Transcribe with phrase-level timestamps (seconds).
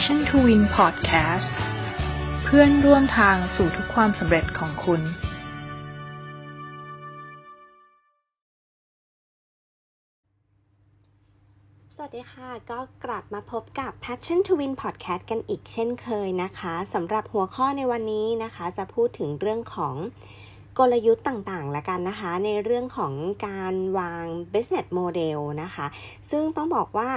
[0.00, 1.54] Passion to Win Podcast
[2.44, 5.00] เพื่อนร่วมทางสู่ทุกความสำเร็จของคุณ
[11.94, 19.94] สวัสดีค่ะ ก็กลับมาพบกับ Passion to Win Podcast กันอีกเช่นเคยนะคะสำหรับหัวข้อในวันนี้นะคะ จะพูดถึงเรื่องของ
[20.78, 23.14] กลยุทธ์ต่างๆละกันนะคะ ในเรื่องของ
[23.46, 25.86] การวาง business model นะคะ
[26.30, 27.10] ซึ่งต้องบอกว่า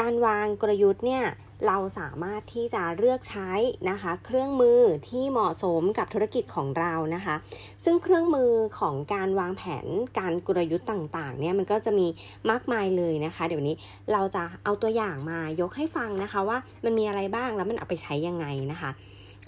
[0.00, 1.24] การวางกลยุทธ์เนี่ย
[1.66, 3.50] เราสามารถที่จะเลือกใช้
[3.90, 7.36] นะคะ เครื่องมือที่เหมาะสมกับธุรกิจของเรานะคะ
[7.84, 9.86] ซึ่งเครื่องมือของการวางแผน
[10.18, 12.06] การกลยุทธ์ต่างๆเนี่ยมันก็จะมี
[12.50, 13.74] มากมายเลยนะคะ เดี๋ยวนี้
[14.12, 18.90] เราจะเอาตัวอย่างมายกให้ฟังนะคะว่ามันมีอะไรบ้างแล้วมันเอาไปใช้ยังไงนะคะ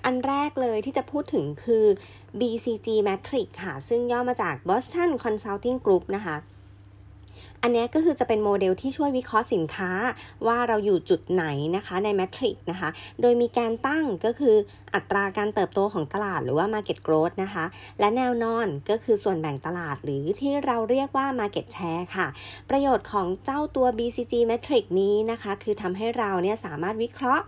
[0.05, 1.85] อันแรกเลยที่จะพูดถึงคือ
[2.39, 6.37] BCG Matrix ค่ะ ซึ่งย่อมาจาก Boston Consulting Group นะคะ
[7.63, 9.91] อันนี้ก็คือจะเป็นโมเดลที่ช่วยวิเคราะห์สินค้า
[10.47, 11.45] ว่าเราอยู่จุดไหน
[11.77, 12.89] นะคะในแมทริกนะคะ
[13.21, 14.57] โดยมีการตั้งก็คือ
[14.95, 17.65] อัตราการเติบโตของตลาดหรือว่า Market Growth นะคะ
[18.01, 22.27] และแนวนอนก็คือส่วนแบ่งตลาดหรือที่เราเรียกว่า Market Share ค่ะ
[22.71, 27.45] ประโยชน์ของเจ้าตัว BCG Metric นี้นะคะ คือทำให้เราเนี่ยสามารถวิเคราะห์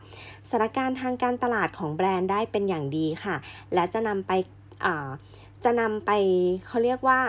[0.50, 3.36] สถานการณ์ทางการตลาดของแบรนด์ได้เป็นอย่างดีค่ะ
[3.74, 4.32] และจะนำไป
[5.64, 6.10] จะนำไป
[6.66, 7.20] เขาเรียกว่า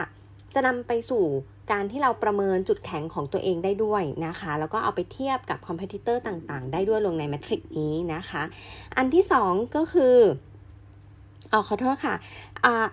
[0.53, 1.25] จะนำไปสู่
[1.71, 8.43] การที่เราประเมินจุดแข็งของตัวเองได้ด้วยนะคะ แล้วก็เอาไปเทียบกับคอมเพติเตอร์ต่างๆ ได้ด้วยลงในแมทริกนี้นะคะ
[8.97, 10.17] อันที่ 2 ก็คือ
[11.51, 12.15] อ๋อขอโทษค่ะ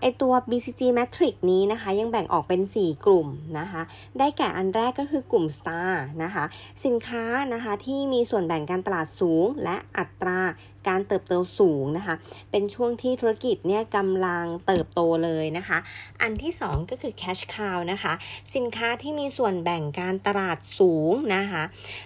[0.01, 3.83] ไอตัว BCG Matrix นี้นะคะ ยังแบ่งออกเป็น 4 กลุ่มนะคะ
[4.19, 5.91] ได้แก่อันแรกก็คือกลุ่ม Star
[6.23, 6.45] นะคะ
[6.85, 10.41] สินค้านะคะที่มีส่วนแบ่งการตลาดสูง และอัตรา
[10.89, 12.15] การเติบโตสูงนะคะ
[12.51, 15.79] เป็นช่วงที่ธุรกิจเนี่ยกำลังเติบโตเลยนะคะ
[16.23, 18.13] อันที่ 2 ก็คือ cash cow นะคะ
[18.55, 21.63] สินค้าที่มีส่วนแบ่งการตลาดสูงนะคะ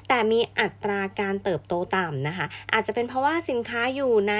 [0.09, 4.35] แต่มีอัตราการเติบโตต่ำนะคะ อาจจะเป็นเพราะว่าสินค้าอยู่ใน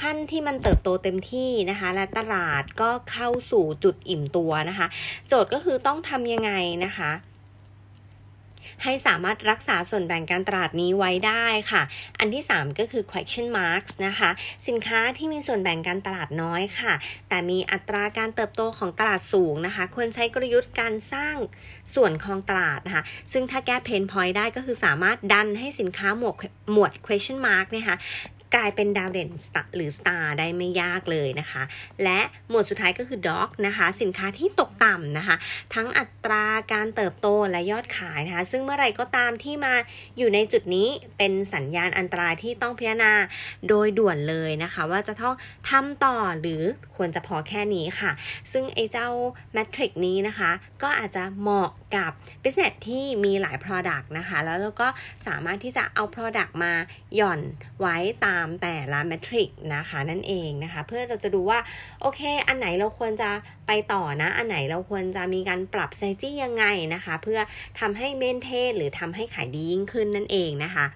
[0.00, 2.49] ขั้นที่มันเติบโตเต็มที่นะคะ และตลาด
[2.80, 4.86] ก็เข้าสู่จุดอิ่มตัวนะคะ
[5.28, 6.52] โจทย์ก็คือต้องทำยังไง
[6.86, 7.12] นะคะ
[8.84, 11.82] ให้สามารถรักษาส่วนแบ่งการตลาดนี้ไว้ได้ค่ะ
[12.18, 14.30] อันที่ 3 ก็คือ question marks นะคะ
[14.68, 16.92] สินค้าที่มีส่วนแบ่งการตลาดน้อยค่ะ
[17.28, 21.36] แต่มีอัตราการเติบโตของตลาดสูงนะคะ ควรใช้กลยุทธ์การสร้าง
[21.94, 26.34] ส่วนของตลาดนะคะ ซึ่งถ้าแก้ pain point ได้ก็คือสามารถดันให้สินค้าหมวด
[26.72, 27.96] หมวด question mark นะคะ
[28.54, 29.30] กลายเป็นดาวเด่น
[29.76, 31.62] หรือ star ได้ไม่ยากเลยนะคะ
[32.04, 35.36] และหมวดสุดท้ายก็คือ dog นะคะ สินค้าที่ตกต่ำนะคะ
[35.74, 39.74] ทั้งอัตราการเติบโตและยอดขายนะคะ ซึ่งเมื่อไหร่ก็ตามที่มา
[40.18, 43.12] อยู่ในจุดนี้เป็นสัญญาณอันตรายที่ต้องพิจารณา
[43.68, 45.34] โดยด่วนเลยนะคะ ว่าจะต้อง
[45.70, 46.62] ทำต่อหรือ
[46.96, 48.10] ควรจะพอแค่นี้ค่ะ
[48.52, 49.08] ซึ่งไอ้เจ้า
[49.52, 50.50] แมทริกนี้นะคะ
[50.82, 52.12] ก็อาจจะเหมาะกับ
[52.42, 54.88] business ที่มีหลาย product นะคะ แล้วเราก็
[55.26, 56.72] สามารถที่จะเอา product มา
[57.16, 57.40] หย่อน
[57.80, 57.96] ไว้
[58.26, 61.58] ตามามแต่ละแมทริกนะคะนั่นเองนะคะ เพื่อเราจะดูว่า
[62.00, 63.30] โอเค อันไหนเราควรจะ
[63.66, 66.64] ไปต่อนะ อันไหนเราควรจะมีการปรับไซจี้ยังไง
[66.94, 67.40] นะคะ เพื่อ
[67.80, 70.86] ทำให้เมนเทสหรือทำให้ขายดียิ่งขึ้นนั่นเองนะคะ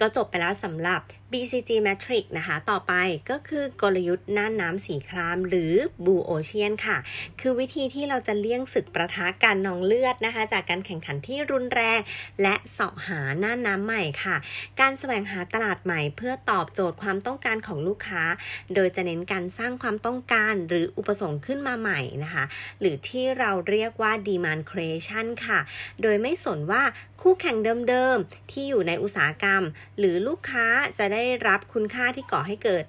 [0.00, 2.92] ก็จบไปแล้วสำหรับ BCG Matrix นะคะ ต่อไป
[3.30, 5.74] ก็คือกลยุทธ์น่านน้ำสีครามหรือ
[6.04, 6.98] Blue Ocean ค่ะ
[7.40, 12.00] คือวิธีที่เราจะเลี่ยงศึกประทะกันนองเลือดนะคะ จากการแข่งขันที่รุนแรง
[12.42, 14.36] และเสาะหาน่านน้ำใหม่ค่ะ
[14.80, 18.22] การแสวงหาตลาดใหม่เพื่อตอบโจทย์ความต้องการของลูกค้า
[18.74, 22.44] โดยจะเน้นการสร้างความต้องการหรืออุปสงค์ขึ้นมาใหม่นะคะ
[22.80, 25.58] หรือที่เราเรียกว่า demand creation ค่ะ
[26.02, 26.82] โดยไม่สนว่า
[27.22, 27.56] คู่แข่ง
[27.88, 29.62] เดิมๆที่อยู่ในอุตสาหกรรม
[29.98, 30.66] หรือลูกค้า
[30.98, 32.84] จะได้ได้รับคุณค่าที่ก่อให้เกิด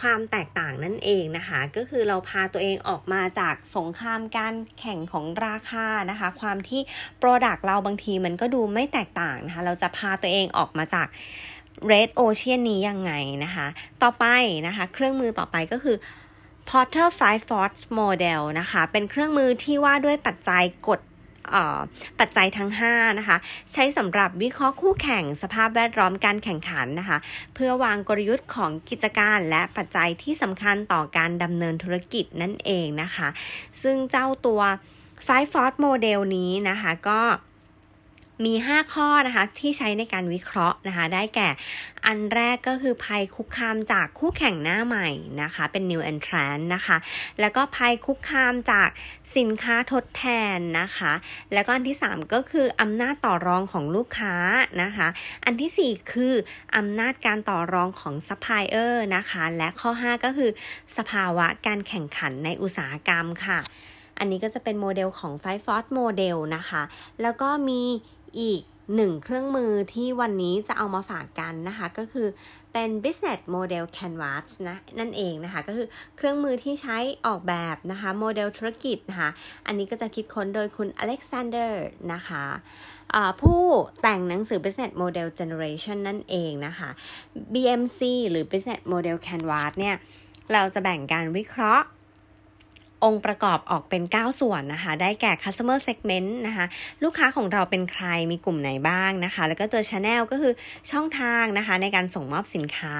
[0.00, 6.80] ความแตกต่างนั่นเองนะคะ ก็คือเราพาตัวเองออกมาจากสงครามการแข่งของราคานะคะ ความที่
[7.20, 11.06] Product เราบางทีมันก็ดูไม่แตกต่างนะคะ เราจะพาตัวเองออกมาจาก
[11.90, 13.12] Red Ocean นี้ยังไง
[13.44, 13.66] นะคะ
[14.02, 14.24] ต่อไป
[14.66, 15.96] นะคะ เครื่องมือต่อไปก็คือ
[16.68, 21.00] Porter Five Force Model นะคะ เป็นเครื่องมือที่ว่าด้วยปัจจัยกด
[22.20, 23.36] ปัจจัยทั้ง 5 นะคะ
[23.72, 27.18] ใช้สำหรับวิเคราะห์คู่แข่งสภาพแวดล้อมการแข่งขันนะคะ
[27.54, 33.28] เพื่อวางกลยุทธ์ของกิจการและปัจจัยที่สำคัญต่อการดำเนินธุรกิจนั่นเองนะคะ
[33.82, 34.60] ซึ่งเจ้าตัว
[35.26, 37.20] Five Force Model นี้นะคะก็
[38.44, 41.48] มี 5 ข้อนะคะที่ใช้ในการวิเคราะห์นะคะ ได้แก่
[42.06, 45.08] อันแรกก็คือภัยคุกคามจากคู่แข่งหน้าใหม่
[45.42, 46.96] นะคะ เป็น new entrant นะคะ
[47.40, 48.88] แล้วก็ภัยคุกคามจาก
[49.36, 50.24] สินค้าทดแท
[50.56, 51.12] นนะคะ
[51.52, 54.34] แล้วก็อันที่ 3 ก็คืออำนาจต่อรองของลูกค้า
[54.82, 55.08] นะคะ
[55.44, 56.34] อันที่ 4 คือ
[56.76, 60.50] อำนาจการต่อรองของซัพพลายเออร์นะคะ และข้อ 5 ก็คือ
[60.96, 63.60] สภาวะการแข่งขันในอุตสาหกรรมค่ะ
[64.18, 66.82] อันนี้ก็จะเป็นโมเดลของ Five Force Model นะคะ
[67.22, 67.82] แล้วก็มี
[68.40, 68.62] อีก
[68.96, 72.28] หนึ่งเครื่องมือที่วันนี้จะเอามาฝากกันนะคะ ก็คือ
[72.72, 76.96] เป็น business model canvas นะนั่นเองนะคะ ก็คือเครื่องมือที่ใช้
[77.26, 79.30] ออกแบบนะคะโมเดลธุรกิจนะคะ
[79.66, 82.44] อันนี้ก็จะคิดค้นโดยคุณอเล็กซานเดอร์นะคะ
[83.40, 83.62] ผู้
[84.02, 86.90] แต่งหนังสือ business model generation นั่นเองนะคะ
[87.52, 89.96] BMC หรือ business model canvas เนี่ย
[90.52, 91.86] เราจะแบ่งการวิเคราะห์
[93.04, 96.66] องค์ประกอบออกเป็น 9 ส่วนนะคะ ได้แก่ customer segment นะคะ
[97.04, 100.52] ลูกค้าของเราเป็นใคร มีกลุ่มไหนบ้างนะคะ แล้วก็ตัว channel ก็คือ
[100.90, 102.96] ช่องทางนะคะในการส่งมอบสินค้า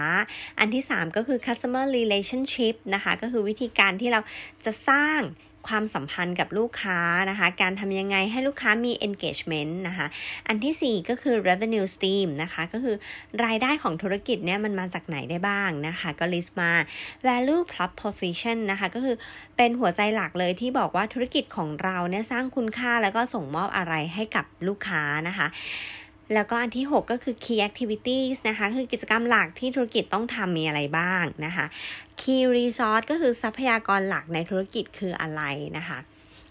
[0.58, 4.20] อันที่ 3 ก็คือ customer relationship นะคะ ก็คือวิธีการที่เรา
[4.64, 5.20] จะสร้าง
[5.68, 7.00] ความสัมพันธ์กับลูกค้า
[7.30, 10.06] นะคะ การทำยังไงให้ลูกค้ามี engagement นะคะ
[10.48, 12.96] อันที่ 4 ก็คือ revenue stream นะคะ ก็คือ
[13.44, 16.72] รายได้ของธุรกิจเนี่ยมันมาจากไหนได้บ้างนะคะ ก็ list มา
[17.26, 19.16] value proposition นะคะ ก็คือ
[19.56, 25.46] เป็นหัวใจหลักเลยที่บอกว่าธุรกิจของเราเนี่ยสร้างคุณค่าแล้วก็ส่งมอบอะไรให้กับลูกค้านะคะ
[26.34, 31.66] แล้วก็อันที่ 6 ก็คือ key activities นะคะ คือกิจกรรมหลักที่ธุรกิจต้องทำมีอะไรบ้างนะคะ
[32.20, 35.42] Key Resource ก็คือทรัพยากรหลักในธุรกิจคืออะไร
[35.76, 35.98] นะคะ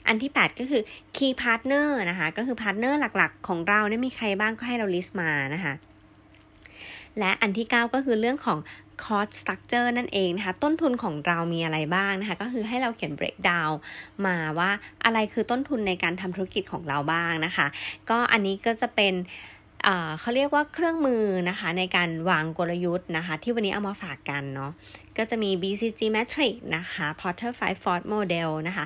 [0.07, 0.81] อันที่ 8 ก็คือ
[1.15, 5.73] Key Partner นะคะ ก็คือพาร์ทเนอร์หลักๆ ของเราเนี่ยมีใครบ้างก็ให้เรา list มานะคะ
[7.19, 8.59] และอันที่ 9 ก็คือเรื่องของ
[9.05, 13.73] cost structure นั่นเองนะคะ ต้นทุนของเรามีอะไรบ้างนะคะ ก็คือให้เราเขียน breakdown
[14.25, 14.71] มาว่า
[15.05, 17.67] อะไรคือต้นทุนในการทำธุรกิจของเราบ้างนะคะ
[18.09, 19.13] ก็อันนี้ก็จะเป็น
[20.19, 24.71] เขาเรียกว่าเครื่องมือนะคะในการวางกลยุทธ์นะคะ ที่วันนี้เอามาฝากกันเนาะ
[25.17, 28.85] ก็จะมี BCG Matrix นะคะ Porter Five Ford Model นะคะ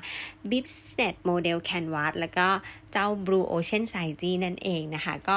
[0.51, 2.47] Business Model Canvas แล้วก็
[2.91, 5.35] เจ้า Blue Ocean s i g e นั่นเองนะคะ ก็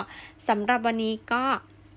[0.48, 1.44] สำหรับวันนี้ก็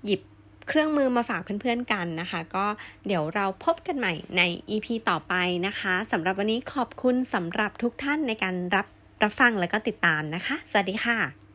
[0.04, 0.20] หยิบ
[0.68, 2.66] เครื่องมือมาฝากเพื่อนๆกันนะคะ ก็
[3.06, 5.34] เดี๋ยวเราพบกันใหม่ใน EP ต่อไป
[5.66, 8.86] นะคะสำหรับวันนี้ขอบคุณสำหรับทุกท่านในการรับ
[9.22, 11.47] รับฟังแล้วก็ติดตามนะคะ สวัสดีค่ะ